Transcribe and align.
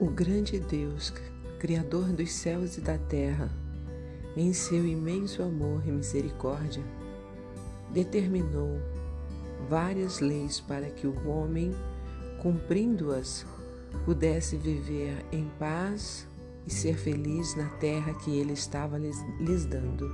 O 0.00 0.06
grande 0.06 0.58
Deus, 0.58 1.12
Criador 1.58 2.10
dos 2.10 2.32
céus 2.32 2.78
e 2.78 2.80
da 2.80 2.96
terra, 2.96 3.50
em 4.34 4.50
seu 4.54 4.86
imenso 4.86 5.42
amor 5.42 5.86
e 5.86 5.92
misericórdia, 5.92 6.82
determinou 7.92 8.80
várias 9.68 10.20
leis 10.20 10.58
para 10.58 10.88
que 10.88 11.06
o 11.06 11.28
homem, 11.28 11.74
cumprindo-as, 12.40 13.44
pudesse 14.06 14.56
viver 14.56 15.22
em 15.30 15.50
paz 15.58 16.26
e 16.66 16.72
ser 16.72 16.96
feliz 16.96 17.54
na 17.54 17.68
terra 17.68 18.14
que 18.14 18.34
ele 18.38 18.54
estava 18.54 18.96
lhes, 18.96 19.66
dando. 19.66 20.10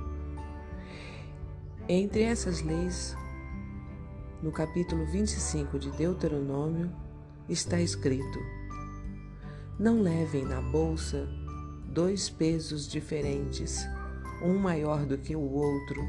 Entre 1.87 2.23
essas 2.23 2.61
leis, 2.61 3.15
no 4.43 4.51
capítulo 4.51 5.05
25 5.05 5.79
de 5.79 5.89
Deuteronômio, 5.91 6.91
está 7.47 7.79
escrito: 7.79 8.56
Não 9.79 10.01
levem 10.01 10.43
na 10.43 10.59
bolsa 10.59 11.27
dois 11.93 12.31
pesos 12.31 12.87
diferentes, 12.87 13.87
um 14.41 14.57
maior 14.57 15.05
do 15.05 15.19
que 15.19 15.35
o 15.35 15.39
outro, 15.39 16.03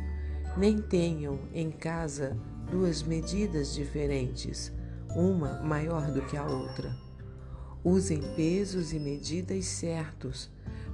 nem 0.57 0.81
tenham 0.81 1.39
em 1.53 1.71
casa 1.71 2.35
duas 2.71 3.03
medidas 3.03 3.75
diferentes, 3.75 4.73
uma 5.15 5.61
maior 5.61 6.11
do 6.11 6.23
que 6.23 6.35
a 6.35 6.47
outra. 6.47 6.97
Usem 7.85 8.23
pesos 8.35 8.95
e 8.95 8.99
medidas 8.99 9.67
certos 9.67 10.51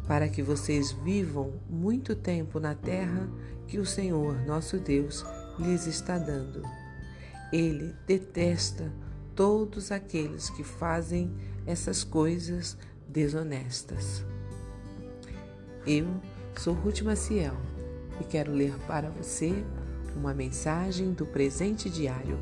para 0.08 0.28
que 0.28 0.42
vocês 0.42 0.90
vivam 0.90 1.52
muito 1.70 2.16
tempo 2.16 2.58
na 2.58 2.74
terra 2.74 3.28
que 3.68 3.78
o 3.78 3.86
Senhor, 3.86 4.44
nosso 4.44 4.78
Deus, 4.80 5.24
lhes 5.60 5.86
está 5.86 6.18
dando. 6.18 6.60
Ele 7.52 7.94
detesta 8.04 8.92
todos 9.34 9.90
aqueles 9.90 10.50
que 10.50 10.62
fazem 10.62 11.32
essas 11.66 12.04
coisas 12.04 12.76
desonestas. 13.08 14.24
Eu 15.86 16.06
sou 16.56 16.74
Ruth 16.74 17.02
Maciel 17.02 17.56
e 18.20 18.24
quero 18.24 18.52
ler 18.52 18.74
para 18.86 19.10
você 19.10 19.64
uma 20.16 20.32
mensagem 20.32 21.12
do 21.12 21.26
presente 21.26 21.90
diário. 21.90 22.38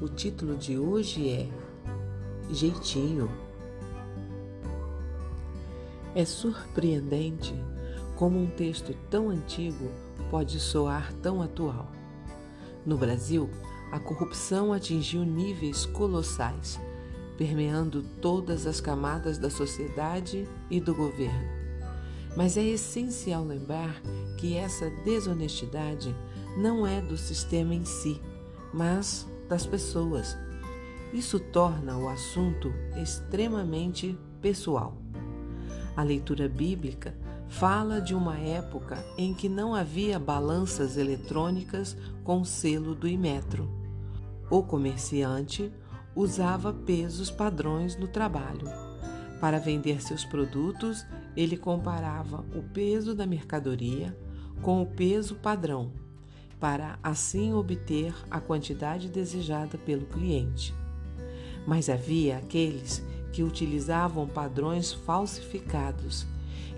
O 0.00 0.08
título 0.08 0.56
de 0.56 0.78
hoje 0.78 1.28
é 1.30 1.48
Jeitinho. 2.50 3.30
É 6.14 6.24
surpreendente 6.24 7.54
como 8.16 8.40
um 8.40 8.46
texto 8.46 8.94
tão 9.10 9.28
antigo 9.28 9.90
pode 10.30 10.58
soar 10.58 11.12
tão 11.22 11.42
atual. 11.42 11.92
No 12.84 12.96
Brasil, 12.96 13.50
a 13.90 13.98
corrupção 13.98 14.72
atingiu 14.72 15.24
níveis 15.24 15.86
colossais, 15.86 16.80
permeando 17.36 18.02
todas 18.20 18.66
as 18.66 18.80
camadas 18.80 19.38
da 19.38 19.50
sociedade 19.50 20.48
e 20.70 20.80
do 20.80 20.94
governo. 20.94 21.48
Mas 22.36 22.56
é 22.56 22.64
essencial 22.64 23.44
lembrar 23.44 24.00
que 24.36 24.56
essa 24.56 24.90
desonestidade 25.04 26.14
não 26.56 26.86
é 26.86 27.00
do 27.00 27.16
sistema 27.16 27.74
em 27.74 27.84
si, 27.84 28.20
mas 28.72 29.26
das 29.48 29.66
pessoas. 29.66 30.36
Isso 31.12 31.38
torna 31.38 31.96
o 31.96 32.08
assunto 32.08 32.72
extremamente 33.00 34.18
pessoal. 34.42 34.96
A 35.96 36.02
leitura 36.02 36.48
bíblica 36.48 37.14
fala 37.48 38.00
de 38.00 38.14
uma 38.14 38.36
época 38.38 39.04
em 39.16 39.32
que 39.32 39.48
não 39.48 39.74
havia 39.74 40.18
balanças 40.18 40.96
eletrônicas 40.96 41.96
com 42.22 42.44
selo 42.44 42.94
do 42.94 43.08
Imetro. 43.08 43.70
O 44.50 44.62
comerciante 44.62 45.72
usava 46.14 46.72
pesos 46.72 47.30
padrões 47.30 47.96
no 47.96 48.08
trabalho. 48.08 48.68
Para 49.40 49.58
vender 49.58 50.02
seus 50.02 50.24
produtos, 50.24 51.06
ele 51.36 51.56
comparava 51.56 52.44
o 52.54 52.62
peso 52.62 53.14
da 53.14 53.26
mercadoria 53.26 54.16
com 54.62 54.80
o 54.80 54.86
peso 54.86 55.34
padrão, 55.34 55.92
para 56.58 56.98
assim 57.02 57.52
obter 57.52 58.14
a 58.30 58.40
quantidade 58.40 59.08
desejada 59.08 59.76
pelo 59.76 60.06
cliente. 60.06 60.74
Mas 61.66 61.90
havia 61.90 62.38
aqueles 62.38 63.04
que 63.32 63.42
utilizavam 63.42 64.26
padrões 64.26 64.92
falsificados 64.92 66.26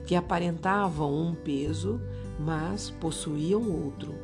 que 0.08 0.16
aparentavam 0.16 1.14
um 1.14 1.34
peso, 1.34 2.00
mas 2.40 2.88
possuíam 2.88 3.70
outro. 3.70 4.14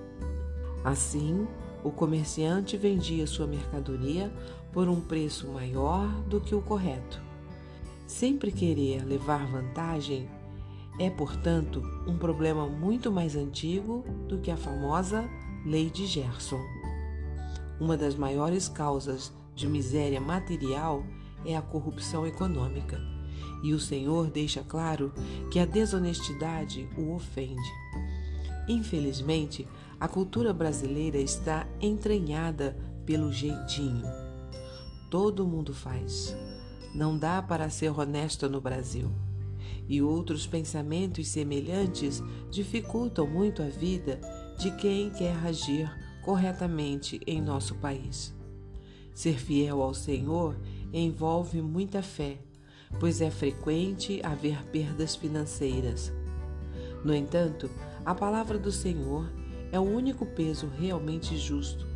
Assim, 0.83 1.47
o 1.85 1.91
comerciante 1.91 2.75
vendia 2.75 3.27
sua 3.27 3.47
mercadoria 3.47 4.33
por 4.73 4.89
um 4.89 4.99
preço 4.99 5.47
maior 5.49 6.09
do 6.23 6.41
que 6.41 6.55
o 6.55 6.63
correto. 6.63 7.21
Sempre 8.07 8.51
querer 8.51 9.05
levar 9.05 9.47
vantagem 9.47 10.27
é, 10.99 11.11
portanto, 11.11 11.83
um 12.07 12.17
problema 12.17 12.67
muito 12.67 13.13
mais 13.13 13.37
antigo 13.37 14.07
do 14.27 14.39
que 14.39 14.51
a 14.51 14.57
famosa 14.57 15.29
Lei 15.67 15.91
de 15.91 16.07
Gerson. 16.07 16.63
Uma 17.79 17.95
das 17.95 18.15
maiores 18.15 18.71
causas 18.71 19.31
de 19.55 19.69
miséria 19.69 20.21
material 20.21 21.05
é 21.45 21.55
a 21.55 21.61
corrupção 21.61 22.27
econômica. 22.27 23.14
E 23.63 23.73
o 23.73 23.81
Senhor 23.81 24.31
deixa 24.31 24.63
claro 24.63 25.13
que 25.51 25.59
a 25.59 25.65
desonestidade 25.65 26.89
o 26.97 27.15
ofende. 27.15 27.71
Infelizmente, 28.69 29.67
a 30.01 30.09
cultura 30.09 30.53
brasileira 30.53 31.19
está 31.19 31.67
entranhada 31.81 32.77
pelo 33.07 33.33
jeitinho. 33.33 34.05
Todo 35.11 35.47
mundo 35.47 35.73
faz. 35.73 36.37
Não 36.95 37.17
dá 37.19 37.43
para 37.43 37.71
ser 37.71 37.91
honesto 37.99 38.49
no 38.49 38.61
Brasil. 38.61 39.11
E 39.89 40.01
outros 40.01 40.47
pensamentos 40.47 41.29
semelhantes 41.29 42.23
dificultam 42.51 43.27
muito 43.27 43.63
a 43.63 43.67
vida 43.67 44.21
de 44.59 44.71
quem 44.77 45.11
quer 45.11 45.37
agir 45.45 45.91
corretamente 46.23 47.21
em 47.27 47.41
nosso 47.41 47.75
país. 47.75 48.35
Ser 49.15 49.39
fiel 49.39 49.83
ao 49.83 49.93
Senhor 49.93 50.57
envolve 50.93 51.61
muita 51.61 52.03
fé 52.03 52.39
pois 52.99 53.21
é 53.21 53.31
frequente 53.31 54.21
haver 54.23 54.65
perdas 54.67 55.17
financeiras. 55.17 56.13
No 57.05 57.15
entanto, 57.15 57.71
a 58.05 58.15
palavra 58.15 58.59
do 58.59 58.73
Senhor 58.73 59.31
é 59.71 59.79
o 59.79 59.83
único 59.83 60.25
peso 60.25 60.69
realmente 60.79 61.37
justo, 61.37 61.87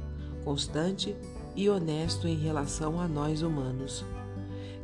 constante 0.44 1.16
e 1.54 1.69
honesto 1.69 2.26
em 2.26 2.37
relação 2.37 3.00
a 3.00 3.09
nós 3.09 3.43
humanos. 3.43 4.04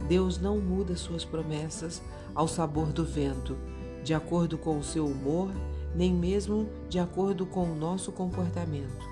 Deus 0.08 0.38
não 0.38 0.58
muda 0.58 0.96
suas 0.96 1.24
promessas 1.24 2.02
ao 2.34 2.46
sabor 2.46 2.92
do 2.92 3.04
vento, 3.04 3.56
de 4.02 4.12
acordo 4.12 4.58
com 4.58 4.78
o 4.78 4.84
seu 4.84 5.06
humor, 5.06 5.50
nem 5.94 6.12
mesmo 6.12 6.68
de 6.88 6.98
acordo 6.98 7.46
com 7.46 7.70
o 7.70 7.74
nosso 7.74 8.12
comportamento. 8.12 9.04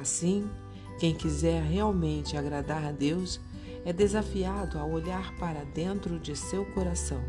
Assim, 0.00 0.48
quem 0.98 1.14
quiser 1.14 1.62
realmente 1.62 2.36
agradar 2.36 2.84
a 2.84 2.90
Deus 2.90 3.40
é 3.88 3.92
desafiado 3.94 4.78
a 4.78 4.84
olhar 4.84 5.34
para 5.38 5.64
dentro 5.64 6.20
de 6.20 6.36
seu 6.36 6.62
coração. 6.74 7.22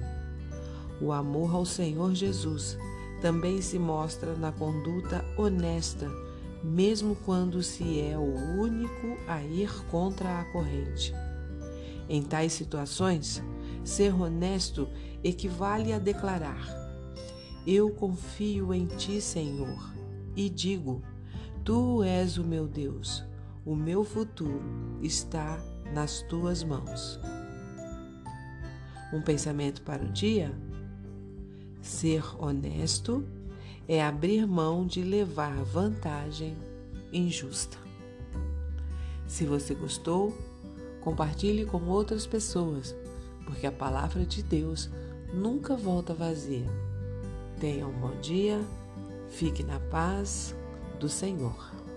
O 1.00 1.14
amor 1.14 1.56
ao 1.56 1.66
Senhor 1.66 2.14
Jesus 2.14 2.78
também 3.22 3.62
se 3.62 3.80
mostra 3.80 4.36
na 4.36 4.52
conduta 4.52 5.24
honesta, 5.38 6.12
mesmo 6.62 7.16
quando 7.16 7.64
se 7.64 8.02
é 8.02 8.18
o 8.18 8.59
único 8.59 9.18
a 9.25 9.42
ir 9.42 9.72
contra 9.86 10.42
a 10.42 10.44
corrente. 10.52 11.14
Em 12.09 12.22
tais 12.22 12.52
situações, 12.52 13.42
ser 13.81 14.14
honesto 14.14 14.90
equivale 15.24 15.94
a 15.94 15.98
declarar: 15.98 16.68
Eu 17.66 17.90
confio 17.90 18.74
em 18.74 18.86
ti, 18.86 19.22
Senhor, 19.22 19.94
e 20.36 20.50
digo: 20.50 21.02
Tu 21.64 22.03
és 22.03 22.38
o 22.38 22.44
meu 22.44 22.68
Deus, 22.68 23.24
o 23.66 23.78
meu 23.78 24.03
futuro 24.03 25.00
está 25.02 25.57
nas 25.94 26.21
tuas 26.24 26.63
mãos. 26.63 27.19
Um 29.12 29.21
pensamento 29.21 29.81
para 29.81 30.03
o 30.03 30.09
dia? 30.09 30.51
Ser 31.81 32.24
honesto 32.38 33.25
é 33.88 34.03
abrir 34.03 34.45
mão 34.45 34.86
de 34.86 35.01
levar 35.01 35.63
vantagem 35.63 36.56
injusta. 37.12 37.77
Se 39.27 39.45
você 39.45 39.74
gostou, 39.74 40.36
compartilhe 41.01 41.65
com 41.65 41.83
outras 41.86 42.27
pessoas, 42.27 42.95
porque 43.45 43.65
a 43.65 43.71
palavra 43.71 44.25
de 44.25 44.44
Deus 44.44 44.89
nunca 45.33 45.75
volta 45.75 46.13
vazia. 46.13 46.68
Tenha 47.59 47.88
um 47.88 47.94
bom 47.94 48.19
dia, 48.21 48.62
fique 49.30 49.63
na 49.63 49.80
paz 49.80 50.56
do 51.00 51.09
Senhor. 51.09 51.88